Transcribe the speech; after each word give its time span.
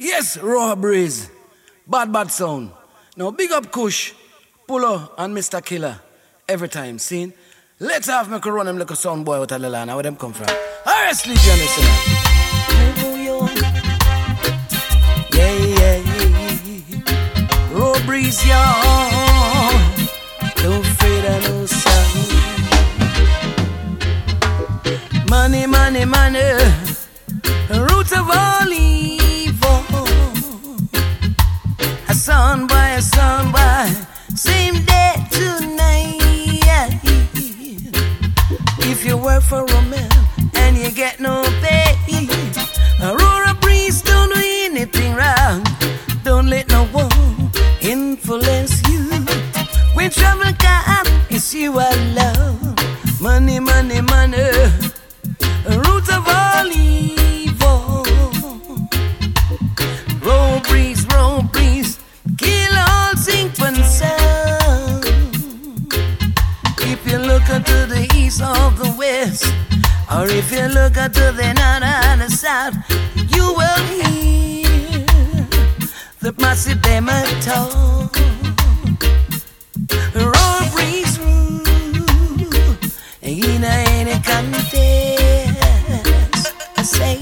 Yes, 0.00 0.36
Ruhr 0.38 0.76
breeze. 0.76 1.28
Bad, 1.84 2.12
bad 2.12 2.30
sound. 2.30 2.70
Now, 3.16 3.32
big 3.32 3.50
up 3.50 3.72
Kush, 3.72 4.12
Pulo, 4.68 5.10
and 5.18 5.36
Mr. 5.36 5.60
Killer. 5.64 5.98
Every 6.48 6.68
time, 6.68 7.00
seen? 7.00 7.32
Let's 7.80 8.06
have 8.06 8.30
me 8.30 8.38
run 8.48 8.66
them 8.66 8.78
like 8.78 8.92
a 8.92 8.96
sound 8.96 9.24
boy 9.24 9.40
out 9.40 9.50
of 9.50 9.60
the 9.60 9.68
land. 9.68 9.90
Where 9.92 10.04
them 10.04 10.14
come 10.14 10.32
from? 10.32 10.46
Arrest 10.86 11.26
Legion, 11.26 11.58
listen. 11.58 11.84
Yeah, 15.34 15.52
yeah, 15.66 15.96
yeah. 16.06 17.72
Ruhr 17.72 17.98
Breeze, 18.06 18.46
y'all. 18.46 19.72
Don't 20.62 20.86
fade 20.86 21.24
of 21.24 21.42
no 21.42 21.66
sound. 21.66 22.28
Money, 25.28 25.66
money, 25.66 26.04
money. 26.04 26.52
Roots 27.68 28.12
of 28.12 28.30
all 28.30 28.72
day 34.86 35.14
tonight. 35.30 36.98
If 38.80 39.04
you 39.04 39.16
work 39.16 39.42
for 39.44 39.62
a 39.64 39.82
man 39.82 40.10
and 40.54 40.76
you 40.76 40.90
get 40.90 41.20
no 41.20 41.44
pay, 41.62 41.94
Aurora 43.00 43.54
breeze 43.60 44.02
don't 44.02 44.34
do 44.34 44.40
anything 44.42 45.14
wrong. 45.14 45.64
Don't 46.24 46.48
let 46.48 46.68
no 46.70 46.86
one 46.86 47.52
influence 47.80 48.82
you. 48.88 49.04
When 49.94 50.10
trouble 50.10 50.52
comes, 50.58 51.08
it's 51.30 51.54
you 51.54 51.78
I 51.78 51.94
love. 52.14 53.20
Money, 53.20 53.60
money, 53.60 54.00
money. 54.00 54.87
You 67.08 67.18
look 67.18 67.48
into 67.48 67.86
the 67.86 68.06
east 68.14 68.42
or 68.42 68.70
the 68.82 68.94
west, 68.98 69.46
or 70.12 70.26
if 70.26 70.52
you 70.52 70.66
look 70.68 70.96
into 70.96 71.32
the 71.32 71.54
north 71.54 71.82
and 71.82 72.20
the 72.20 72.28
south, 72.28 72.74
you 73.34 73.54
will 73.58 73.82
hear 73.86 75.06
the 76.20 76.34
massive 76.38 76.82
them 76.82 77.08
a 77.08 77.24
talk. 77.40 78.14
Ruhr 80.14 80.60
Breeze 80.72 81.18
rule 81.18 82.76
in 83.22 83.64
any 83.64 84.20
contest. 84.22 84.76
I 86.76 86.82
say, 86.82 87.16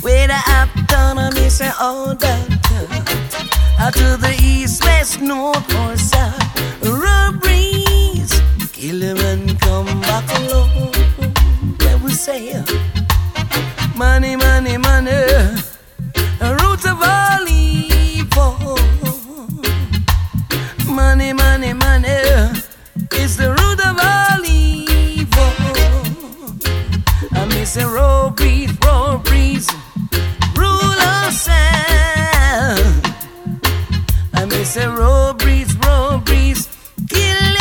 where 0.00 0.28
the 0.28 0.40
autonomy 0.58 1.48
say 1.48 1.72
all 1.80 2.14
down 2.14 2.46
out 3.78 3.94
to 3.94 4.16
the 4.16 4.34
east, 4.42 4.84
west, 4.84 5.20
north, 5.20 5.74
or 5.74 5.96
south. 5.96 6.40
Ruhr 6.82 7.32
Breeze, 7.40 7.55
and 8.88 9.60
come 9.60 10.00
back 10.00 10.24
alone. 10.38 10.92
Where 11.78 11.98
we 11.98 12.12
say, 12.12 12.52
uh, 12.52 12.64
money, 13.96 14.36
money, 14.36 14.78
money, 14.78 15.10
a 16.40 16.54
root 16.54 16.86
of 16.86 17.02
all 17.02 17.48
evil. 17.48 18.78
Money, 20.86 21.32
money, 21.32 21.72
money 21.72 22.20
is 23.14 23.36
the 23.36 23.50
root 23.58 23.80
of 23.84 23.98
all 23.98 24.44
evil. 24.44 25.52
I 27.32 27.44
miss 27.46 27.76
a 27.76 27.88
Ruhr 27.88 28.30
breeze, 28.30 28.70
Ruhr 28.84 29.18
breeze, 29.18 29.68
rule 30.54 31.00
of 31.12 31.32
sound. 31.32 33.04
I 34.32 34.44
miss 34.44 34.76
a 34.76 34.88
Ruhr 34.88 35.34
breeze, 35.34 35.74
Ruhr 35.76 36.18
breeze, 36.18 36.68
kill 37.10 37.55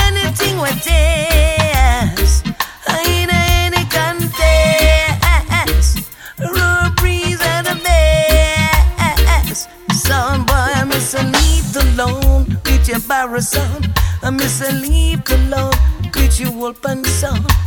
alone 11.95 12.57
your 12.87 12.99
barrison. 12.99 13.93
I 14.21 14.29
miss 14.29 14.61
a 14.61 14.71
leave 14.73 15.23
alone 15.29 15.73
and 16.85 17.05
son. 17.05 17.35
Leave 17.35 17.43
alone. 17.43 17.64